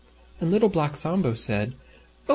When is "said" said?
1.35-1.73